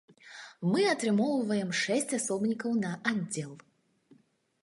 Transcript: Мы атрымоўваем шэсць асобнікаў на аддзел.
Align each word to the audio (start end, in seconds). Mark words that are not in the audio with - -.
Мы 0.75 0.85
атрымоўваем 0.93 1.69
шэсць 1.81 2.15
асобнікаў 2.19 2.71
на 2.85 2.91
аддзел. 3.13 3.51